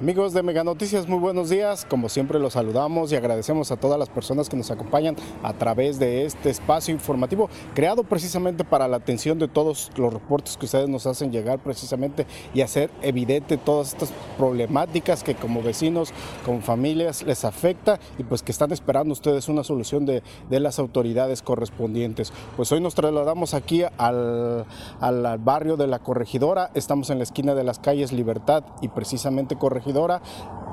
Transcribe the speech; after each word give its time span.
Amigos 0.00 0.32
de 0.32 0.42
Mega 0.42 0.64
Noticias, 0.64 1.06
muy 1.06 1.20
buenos 1.20 1.50
días. 1.50 1.86
Como 1.88 2.08
siempre 2.08 2.40
los 2.40 2.54
saludamos 2.54 3.12
y 3.12 3.16
agradecemos 3.16 3.70
a 3.70 3.76
todas 3.76 3.96
las 3.96 4.08
personas 4.08 4.48
que 4.48 4.56
nos 4.56 4.72
acompañan 4.72 5.14
a 5.44 5.52
través 5.52 6.00
de 6.00 6.24
este 6.24 6.50
espacio 6.50 6.92
informativo 6.92 7.48
creado 7.76 8.02
precisamente 8.02 8.64
para 8.64 8.88
la 8.88 8.96
atención 8.96 9.38
de 9.38 9.46
todos 9.46 9.92
los 9.96 10.12
reportes 10.12 10.56
que 10.56 10.66
ustedes 10.66 10.88
nos 10.88 11.06
hacen 11.06 11.30
llegar 11.30 11.60
precisamente 11.60 12.26
y 12.54 12.62
hacer 12.62 12.90
evidente 13.02 13.56
todas 13.56 13.92
estas 13.92 14.12
problemáticas 14.36 15.22
que 15.22 15.36
como 15.36 15.62
vecinos, 15.62 16.12
como 16.44 16.60
familias 16.60 17.22
les 17.22 17.44
afecta 17.44 18.00
y 18.18 18.24
pues 18.24 18.42
que 18.42 18.50
están 18.50 18.72
esperando 18.72 19.12
ustedes 19.12 19.48
una 19.48 19.62
solución 19.62 20.06
de, 20.06 20.24
de 20.50 20.58
las 20.58 20.80
autoridades 20.80 21.40
correspondientes. 21.40 22.32
Pues 22.56 22.72
hoy 22.72 22.80
nos 22.80 22.96
trasladamos 22.96 23.54
aquí 23.54 23.84
al, 23.98 24.66
al 25.00 25.38
barrio 25.38 25.76
de 25.76 25.86
la 25.86 26.00
Corregidora, 26.00 26.72
estamos 26.74 27.10
en 27.10 27.18
la 27.18 27.24
esquina 27.24 27.54
de 27.54 27.62
las 27.62 27.78
calles 27.78 28.12
Libertad 28.12 28.64
y 28.82 28.88
precisamente 28.88 29.54
Corregidora 29.54 29.83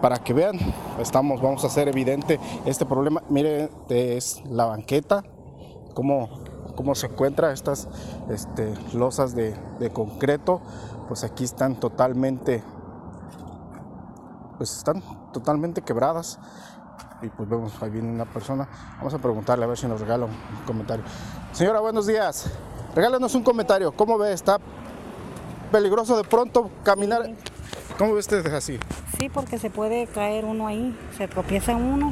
para 0.02 0.18
que 0.18 0.34
vean, 0.34 0.58
estamos, 1.00 1.42
vamos 1.42 1.64
a 1.64 1.68
hacer 1.68 1.88
evidente 1.88 2.40
este 2.66 2.86
problema. 2.86 3.22
Miren, 3.30 3.70
es 3.90 4.42
la 4.46 4.66
banqueta, 4.66 5.24
cómo, 5.94 6.30
cómo 6.76 6.96
se 6.96 7.08
encuentra 7.08 7.52
estas 7.52 7.88
este, 8.30 8.74
losas 8.94 9.36
de, 9.36 9.54
concreto, 9.94 10.62
pues 11.08 11.24
aquí 11.24 11.44
están 11.44 11.80
totalmente, 11.80 12.64
pues 14.58 14.76
están 14.78 15.04
totalmente 15.32 15.82
quebradas. 15.82 16.40
Y 17.22 17.28
pues 17.30 17.48
vemos, 17.48 17.72
ahí 17.84 17.92
viene 17.92 18.10
una 18.10 18.26
persona. 18.26 18.68
Vamos 18.98 19.14
a 19.14 19.20
preguntarle 19.20 19.64
a 19.66 19.68
ver 19.68 19.78
si 19.78 19.86
nos 19.86 20.02
regala 20.02 20.26
un 20.26 20.66
comentario. 20.66 21.06
Señora, 21.52 21.80
buenos 21.80 22.08
días. 22.08 22.50
Regálanos 22.96 23.36
un 23.36 23.44
comentario. 23.44 23.92
¿Cómo 23.92 24.18
ve? 24.18 24.34
¿Está 24.34 24.58
peligroso 25.72 26.18
de 26.18 26.24
pronto 26.24 26.72
caminar? 26.84 27.30
¿Cómo 28.02 28.14
ve 28.14 28.20
usted 28.20 28.44
así? 28.48 28.80
Sí, 29.20 29.30
porque 29.30 29.60
se 29.60 29.70
puede 29.70 30.08
caer 30.08 30.44
uno 30.44 30.66
ahí, 30.66 30.98
se 31.20 31.28
tropieza 31.28 31.76
uno, 31.76 32.12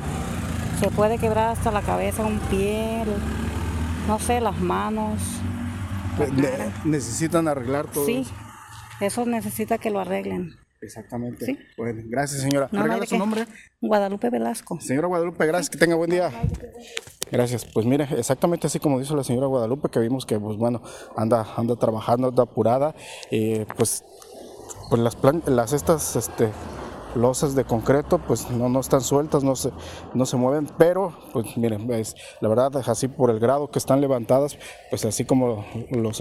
se 0.79 0.91
puede 0.91 1.17
quebrar 1.17 1.49
hasta 1.49 1.71
la 1.71 1.81
cabeza, 1.81 2.23
un 2.23 2.37
pie, 2.41 3.05
no 4.07 4.19
sé, 4.19 4.39
las 4.39 4.59
manos. 4.59 5.19
necesitan 6.85 7.47
arreglar 7.47 7.87
todo. 7.87 8.05
Sí, 8.05 8.23
eso 9.01 9.25
necesita 9.25 9.79
que 9.79 9.89
lo 9.89 9.99
arreglen. 9.99 10.59
Exactamente. 10.79 11.47
¿Sí? 11.47 11.57
Bueno, 11.75 12.03
gracias 12.05 12.41
señora. 12.41 12.69
No, 12.71 12.83
¿Regala 12.83 13.07
su 13.07 13.17
nombre? 13.17 13.47
Guadalupe 13.81 14.29
Velasco. 14.29 14.79
Señora 14.79 15.07
Guadalupe, 15.07 15.43
gracias, 15.47 15.71
que 15.71 15.79
tenga 15.79 15.95
buen 15.95 16.11
día. 16.11 16.31
Gracias. 17.31 17.65
Pues 17.65 17.87
mire, 17.87 18.07
exactamente 18.15 18.67
así 18.67 18.79
como 18.79 18.99
dijo 18.99 19.15
la 19.15 19.23
señora 19.23 19.47
Guadalupe, 19.47 19.89
que 19.89 19.99
vimos 19.99 20.27
que 20.27 20.39
pues 20.39 20.55
bueno, 20.55 20.83
anda, 21.17 21.45
anda 21.57 21.75
trabajando, 21.77 22.27
anda 22.27 22.43
apurada, 22.43 22.93
eh, 23.31 23.65
pues 23.75 24.03
pues 24.89 25.01
las, 25.01 25.17
las 25.47 25.73
estas 25.73 26.15
este, 26.15 26.51
losas 27.15 27.55
de 27.55 27.63
concreto 27.63 28.19
pues 28.19 28.49
no, 28.49 28.69
no 28.69 28.79
están 28.79 29.01
sueltas, 29.01 29.43
no 29.43 29.55
se, 29.55 29.71
no 30.13 30.25
se 30.25 30.37
mueven, 30.37 30.67
pero 30.77 31.13
pues 31.33 31.57
miren, 31.57 31.87
la 32.41 32.49
verdad 32.49 32.71
así 32.87 33.07
por 33.07 33.29
el 33.29 33.39
grado 33.39 33.69
que 33.69 33.79
están 33.79 34.01
levantadas, 34.01 34.57
pues 34.89 35.05
así 35.05 35.25
como 35.25 35.65
lo, 35.91 36.11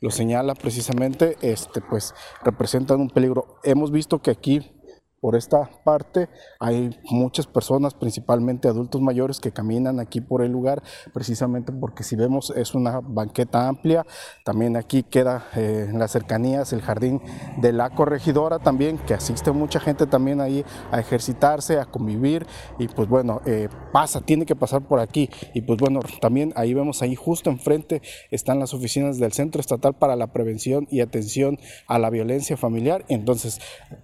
lo 0.00 0.10
señala 0.10 0.54
precisamente, 0.54 1.36
este, 1.42 1.80
pues 1.80 2.14
representan 2.42 3.00
un 3.00 3.10
peligro. 3.10 3.58
Hemos 3.62 3.90
visto 3.90 4.20
que 4.20 4.30
aquí 4.30 4.79
por 5.20 5.36
esta 5.36 5.70
parte 5.84 6.28
hay 6.58 6.98
muchas 7.10 7.46
personas, 7.46 7.94
principalmente 7.94 8.68
adultos 8.68 9.00
mayores, 9.02 9.38
que 9.38 9.52
caminan 9.52 10.00
aquí 10.00 10.20
por 10.20 10.42
el 10.42 10.50
lugar, 10.50 10.82
precisamente 11.12 11.72
porque 11.72 12.02
si 12.02 12.16
vemos 12.16 12.52
es 12.56 12.74
una 12.74 13.00
banqueta 13.00 13.68
amplia. 13.68 14.06
También 14.44 14.76
aquí 14.76 15.02
queda 15.02 15.46
eh, 15.56 15.86
en 15.90 15.98
las 15.98 16.12
cercanías 16.12 16.72
el 16.72 16.80
jardín 16.80 17.20
de 17.58 17.72
la 17.72 17.90
corregidora 17.90 18.58
también, 18.58 18.98
que 18.98 19.14
asiste 19.14 19.52
mucha 19.52 19.78
gente 19.78 20.06
también 20.06 20.40
ahí 20.40 20.64
a 20.90 21.00
ejercitarse, 21.00 21.78
a 21.78 21.84
convivir 21.84 22.46
y 22.78 22.88
pues 22.88 23.08
bueno, 23.08 23.42
eh, 23.44 23.68
pasa, 23.92 24.20
tiene 24.20 24.46
que 24.46 24.56
pasar 24.56 24.82
por 24.82 25.00
aquí. 25.00 25.28
Y 25.54 25.60
pues 25.62 25.78
bueno, 25.78 26.00
también 26.20 26.52
ahí 26.56 26.72
vemos 26.72 27.02
ahí 27.02 27.14
justo 27.14 27.50
enfrente 27.50 28.00
están 28.30 28.58
las 28.58 28.72
oficinas 28.72 29.18
del 29.18 29.32
Centro 29.32 29.60
Estatal 29.60 29.94
para 29.94 30.16
la 30.16 30.28
Prevención 30.28 30.86
y 30.90 31.00
Atención 31.00 31.58
a 31.86 31.98
la 31.98 32.08
Violencia 32.08 32.56
Familiar. 32.56 33.04
Entonces 33.08 33.60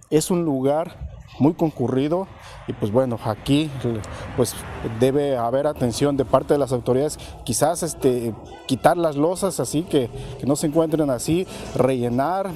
es 0.09 0.29
un 0.29 0.43
lugar 0.43 1.06
muy 1.39 1.53
concurrido 1.53 2.27
y 2.67 2.73
pues 2.73 2.91
bueno, 2.91 3.19
aquí 3.23 3.69
pues 4.35 4.55
debe 4.99 5.37
haber 5.37 5.67
atención 5.67 6.17
de 6.17 6.25
parte 6.25 6.53
de 6.53 6.59
las 6.59 6.71
autoridades, 6.71 7.17
quizás 7.43 7.83
este, 7.83 8.33
quitar 8.65 8.97
las 8.97 9.15
losas 9.15 9.59
así 9.59 9.83
que, 9.83 10.09
no 10.45 10.55
se 10.55 10.67
encuentren 10.67 11.09
así, 11.09 11.45
rellenar 11.75 12.49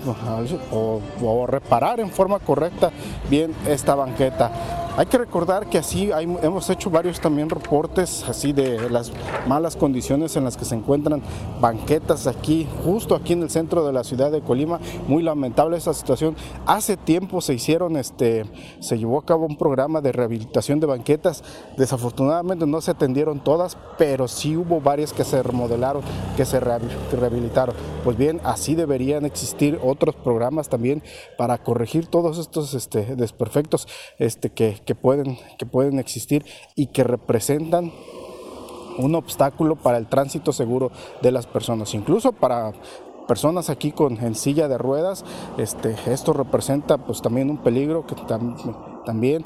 o, 0.72 1.00
o 1.22 1.48
reparar 1.48 2.00
en 2.00 2.10
forma 2.10 2.40
correcta 2.40 2.92
bien 3.30 3.54
esta 3.68 3.96
banqueta. 3.96 4.81
Hay 4.98 5.06
que 5.06 5.18
recordar 5.18 5.70
que 5.70 5.78
así 5.78 6.12
hemos 6.12 6.70
hecho 6.70 6.90
varios 6.90 7.22
también 7.22 7.50
reportes 7.50 8.26
así 8.28 8.52
de 8.52 8.90
las 8.90 9.14
malas 9.48 9.78
condiciones 9.78 10.36
en 10.36 10.44
las 10.44 10.58
que 10.58 10.66
se 10.66 10.76
encuentran 10.76 11.22
banquetas 11.62 12.28
aquí, 12.28 12.68
justo 12.84 13.16
aquí 13.16 13.32
en 13.32 13.44
el 13.44 13.50
centro 13.50 13.86
de 13.86 13.94
la 13.94 14.04
ciudad 14.04 14.32
de 14.32 14.42
Colima. 14.42 14.82
Muy 15.08 15.24
lamentable 15.24 15.78
esa 15.78 15.94
situación. 15.94 16.36
Hace 16.66 16.98
tiempo 16.98 17.40
se 17.40 17.54
hicieron, 17.54 17.96
este, 17.96 18.46
se 18.82 18.98
llevó 18.98 19.20
a 19.20 19.26
cabo 19.26 19.46
un 19.46 19.58
programa 19.58 20.02
de 20.02 20.12
rehabilitación 20.12 20.82
de 20.82 20.88
banquetas. 20.88 21.42
Desafortunadamente 21.78 22.68
no 22.68 22.82
se 22.82 22.92
atendieron 22.92 23.40
todas, 23.40 23.78
pero 23.98 24.28
sí 24.28 24.58
hubo 24.58 24.82
varias 24.82 25.14
que 25.14 25.24
se 25.24 25.42
remodelaron, 25.42 26.04
que 26.36 26.44
se 26.44 26.60
rehabilitaron. 26.60 27.76
Pues 28.04 28.18
bien, 28.18 28.42
así 28.44 28.76
deberían 28.76 29.24
existir 29.24 29.80
otros 29.82 30.16
programas 30.16 30.68
también 30.68 31.02
para 31.38 31.58
corregir 31.60 32.08
todos 32.08 32.38
estos 32.38 32.74
este, 32.74 33.16
desperfectos 33.16 33.88
este, 34.20 34.50
que, 34.50 34.81
que, 34.86 34.96
pueden, 34.96 35.38
que 35.58 35.66
pueden 35.66 36.00
existir 36.00 36.46
y 36.76 36.88
que 36.88 37.04
representan 37.04 37.92
un 38.98 39.16
obstáculo 39.16 39.76
para 39.76 39.98
el 39.98 40.08
tránsito 40.08 40.52
seguro 40.54 40.92
de 41.22 41.32
las 41.32 41.48
personas, 41.48 41.94
incluso 41.94 42.34
para 42.34 42.74
personas 43.28 43.70
aquí 43.70 43.92
con 43.92 44.18
en 44.24 44.36
silla 44.36 44.68
de 44.68 44.78
ruedas, 44.78 45.24
este, 45.58 45.96
esto 46.08 46.34
representa 46.34 46.98
pues 46.98 47.22
también 47.22 47.50
un 47.50 47.58
peligro 47.58 48.06
que 48.06 48.16
también 49.06 49.46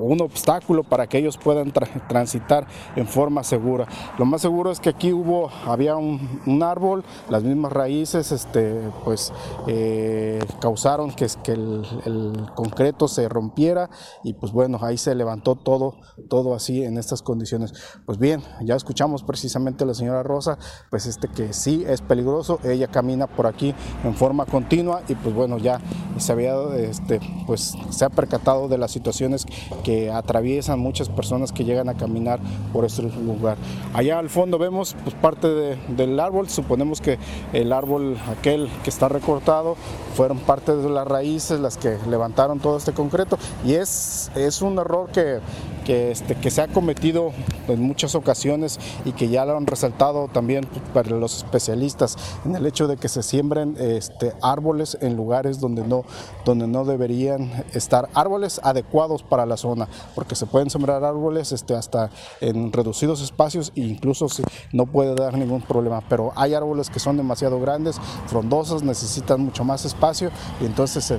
un 0.00 0.20
obstáculo 0.22 0.84
para 0.84 1.06
que 1.06 1.18
ellos 1.18 1.36
puedan 1.36 1.72
transitar 2.08 2.66
en 2.96 3.06
forma 3.06 3.44
segura. 3.44 3.86
Lo 4.18 4.24
más 4.24 4.42
seguro 4.42 4.70
es 4.70 4.80
que 4.80 4.88
aquí 4.88 5.12
hubo, 5.12 5.50
había 5.66 5.96
un, 5.96 6.60
árbol, 6.62 7.04
las 7.28 7.42
mismas 7.42 7.72
raíces 7.72 8.32
este, 8.32 8.90
pues, 9.04 9.32
eh, 9.66 10.40
causaron 10.60 11.12
que, 11.12 11.26
el, 11.52 12.46
concreto 12.54 13.08
se 13.08 13.28
rompiera 13.28 13.90
y 14.22 14.34
pues 14.34 14.52
bueno, 14.52 14.78
ahí 14.82 14.98
se 14.98 15.14
levantó 15.14 15.54
todo, 15.54 15.96
todo 16.28 16.54
así 16.54 16.84
en 16.84 16.98
estas 16.98 17.22
condiciones. 17.22 17.72
Pues 18.06 18.18
bien, 18.18 18.42
ya 18.62 18.76
escuchamos 18.76 19.22
precisamente 19.22 19.84
a 19.84 19.86
la 19.86 19.94
señora 19.94 20.22
Rosa, 20.22 20.58
pues 20.90 21.06
este 21.06 21.28
que 21.28 21.52
sí 21.52 21.84
es 21.86 22.02
peligroso, 22.02 22.58
ella 22.64 22.88
camina 22.88 23.26
por 23.26 23.46
aquí 23.46 23.74
en 24.04 24.14
forma 24.14 24.46
continua 24.46 25.02
y 25.08 25.14
pues 25.14 25.34
bueno, 25.34 25.58
ya 25.58 25.80
se 26.18 26.32
había, 26.32 26.54
este, 26.76 27.20
pues 27.46 27.74
se 27.90 28.04
ha 28.04 28.10
percatado 28.10 28.68
de 28.68 28.78
las 28.78 28.90
situaciones 28.90 29.46
que 29.82 29.89
atraviesan 30.12 30.78
muchas 30.78 31.08
personas 31.08 31.52
que 31.52 31.64
llegan 31.64 31.88
a 31.88 31.94
caminar 31.94 32.40
por 32.72 32.84
este 32.84 33.02
lugar. 33.02 33.56
Allá 33.94 34.18
al 34.18 34.30
fondo 34.30 34.58
vemos 34.58 34.96
pues, 35.04 35.14
parte 35.14 35.48
del 35.48 36.20
árbol, 36.20 36.48
suponemos 36.48 37.00
que 37.00 37.18
el 37.52 37.72
árbol 37.72 38.16
aquel 38.30 38.68
que 38.84 38.90
está 38.90 39.08
recortado 39.08 39.76
fueron 40.14 40.38
parte 40.38 40.76
de 40.76 40.88
las 40.88 41.06
raíces 41.06 41.60
las 41.60 41.76
que 41.76 41.98
levantaron 42.08 42.60
todo 42.60 42.76
este 42.76 42.92
concreto 42.92 43.38
y 43.64 43.74
es, 43.74 44.30
es 44.34 44.62
un 44.62 44.78
error 44.78 45.10
que, 45.10 45.38
que, 45.80 46.10
este, 46.10 46.34
que 46.34 46.50
se 46.50 46.62
ha 46.62 46.68
cometido 46.68 47.32
en 47.68 47.82
muchas 47.82 48.14
ocasiones 48.14 48.78
y 49.04 49.12
que 49.12 49.28
ya 49.28 49.44
lo 49.44 49.56
han 49.56 49.66
resaltado 49.66 50.28
también 50.28 50.66
para 50.92 51.10
los 51.10 51.38
especialistas 51.38 52.16
en 52.44 52.54
el 52.54 52.66
hecho 52.66 52.88
de 52.88 52.96
que 52.96 53.08
se 53.08 53.22
siembren 53.22 53.76
este, 53.78 54.32
árboles 54.42 54.98
en 55.00 55.16
lugares 55.16 55.60
donde 55.60 55.84
no, 55.84 56.04
donde 56.44 56.66
no 56.66 56.84
deberían 56.84 57.64
estar, 57.74 58.08
árboles 58.14 58.60
adecuados 58.62 59.22
para 59.22 59.46
la 59.46 59.56
zona 59.56 59.88
porque 60.14 60.34
se 60.34 60.46
pueden 60.46 60.70
sembrar 60.70 61.04
árboles 61.04 61.52
este, 61.52 61.74
hasta 61.74 62.10
en 62.40 62.72
reducidos 62.72 63.22
espacios 63.22 63.72
e 63.74 63.80
incluso 63.80 64.26
no 64.72 64.86
puede 64.86 65.14
dar 65.14 65.36
ningún 65.36 65.62
problema, 65.62 66.02
pero 66.08 66.32
hay 66.36 66.54
árboles 66.54 66.90
que 66.90 66.98
son 66.98 67.16
demasiado 67.16 67.60
grandes, 67.60 67.96
frondosos, 68.26 68.82
necesitan 68.82 69.40
mucho 69.40 69.64
más 69.64 69.84
espacio 69.84 70.30
y 70.60 70.66
entonces 70.66 71.12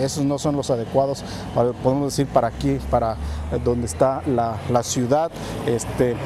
esos 0.00 0.24
no 0.24 0.38
son 0.38 0.56
los 0.56 0.70
adecuados, 0.70 1.22
podemos 1.82 2.16
decir, 2.16 2.26
para 2.26 2.48
aquí, 2.48 2.78
para 2.90 3.16
donde 3.64 3.86
está 3.86 4.22
la, 4.26 4.82
ciudad. 4.82 5.30
Este, 5.66 6.16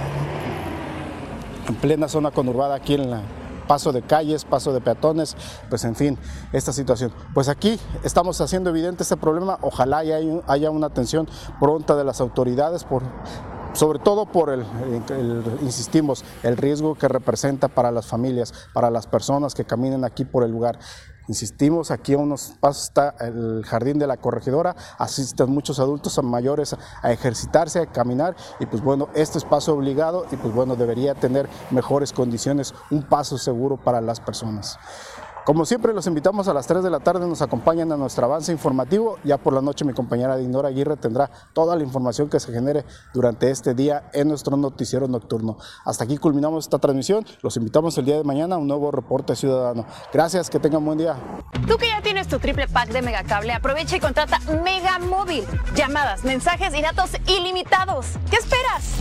en 1.69 1.75
plena 1.77 2.09
zona 2.09 2.31
conurbada 2.31 2.75
aquí 2.75 2.95
en 2.95 3.11
la 3.11 3.23
paso 3.67 3.93
de 3.93 4.03
calles, 4.03 4.45
paso 4.45 4.73
de 4.73 4.81
peatones, 4.81 5.37
pues 5.69 5.85
en 5.85 5.97
fin, 5.97 6.19
esta 6.53 6.73
situación. 6.73 7.13
Pues 7.33 7.49
aquí 7.49 7.79
estamos 8.03 8.41
haciendo 8.41 8.71
evidente 8.71 9.03
este 9.03 9.17
problema, 9.17 9.59
ojalá 9.63 9.99
haya, 9.99 10.71
una 10.71 10.87
atención 10.87 11.29
pronta 11.61 11.97
de 11.97 12.05
las 12.05 12.21
autoridades 12.21 12.85
por 12.85 13.03
sobre 13.73 13.99
todo 13.99 14.27
por 14.27 14.51
el, 14.51 14.65
insistimos, 15.63 16.25
el 16.45 16.57
riesgo 16.57 16.95
que 16.95 17.09
representa 17.09 17.67
para 17.67 17.91
las 17.91 18.07
familias, 18.07 18.55
para 18.73 18.89
las 18.89 19.09
personas 19.09 19.53
que 19.53 19.65
caminen 19.65 20.05
aquí 20.05 20.25
por 20.25 20.45
el 20.45 20.53
lugar. 20.53 20.79
Insistimos, 21.27 21.91
aquí 21.91 22.15
a 22.15 22.19
unos 22.19 22.55
pasos 22.61 22.85
está 22.85 23.15
el 23.21 23.65
jardín 23.65 23.99
de 23.99 24.07
la 24.07 24.19
corregidora, 24.19 24.77
asisten 24.99 25.51
muchos 25.51 25.81
adultos 25.81 26.23
mayores 26.23 26.77
a 27.03 27.13
ejercitarse, 27.13 27.81
a 27.81 27.87
caminar 27.87 28.37
y 28.61 28.67
pues 28.67 28.83
bueno, 28.83 29.09
este 29.15 29.39
es 29.39 29.45
paso 29.45 29.75
obligado 29.75 30.27
y 30.31 30.37
pues 30.37 30.55
bueno, 30.55 30.77
debería 30.77 31.15
tener 31.15 31.49
mejores 31.71 32.13
condiciones, 32.13 32.75
un 32.91 33.03
paso 33.03 33.39
seguro 33.39 33.77
para 33.77 34.01
las 34.01 34.21
personas. 34.21 34.79
Como 35.45 35.67
siempre, 35.67 35.93
los 35.93 36.07
invitamos 36.07 36.49
a 36.49 36.55
las 36.55 36.67
3 36.67 36.83
de 36.83 36.89
la 36.89 37.01
tarde, 37.01 37.27
nos 37.27 37.43
acompañan 37.43 37.93
a 37.93 37.99
nuestro 37.99 38.25
avance 38.25 38.51
informativo. 38.51 39.19
Ya 39.25 39.37
por 39.37 39.53
la 39.53 39.61
noche 39.61 39.85
mi 39.85 39.93
compañera 39.93 40.39
Dinora 40.39 40.69
Aguirre 40.69 40.97
tendrá 40.97 41.31
toda 41.53 41.77
la 41.77 41.83
información 41.83 42.31
que 42.31 42.41
se 42.41 42.51
genere 42.51 42.87
durante 43.13 43.51
este 43.51 43.75
día 43.75 44.09
en 44.15 44.29
nuestro 44.29 44.57
noticiero 44.57 45.07
nocturno. 45.07 45.59
Hasta 45.85 46.05
aquí 46.05 46.17
culminamos 46.17 46.65
esta 46.65 46.79
transmisión. 46.79 47.27
Los 47.43 47.59
invitamos 47.59 47.99
el 47.99 48.07
día 48.07 48.17
de 48.17 48.25
mañana 48.25 48.55
a 48.55 48.59
un 48.59 48.67
nuevo 48.69 48.91
reporte 48.91 49.37
ciudadano. 49.37 49.85
Gracias, 50.15 50.49
que 50.49 50.59
tengan 50.59 50.83
buen 50.83 50.97
día. 50.97 51.17
Tú 51.69 51.77
que 51.77 51.89
ya 51.89 52.01
tienes 52.01 52.27
tu 52.27 52.39
triple 52.39 52.67
pack 52.67 52.89
de 52.89 53.03
Megacable, 53.03 53.53
aprovecha 53.53 53.97
y 53.97 54.01
contrata 54.01 54.39
Mega 54.65 54.99
Móvil. 54.99 55.45
Llamadas, 55.75 56.25
mensajes 56.25 56.75
y 56.75 56.81
datos 56.81 57.11
ilimitados. 57.27 58.07
¿Qué 58.31 58.37
esperas? 58.37 58.95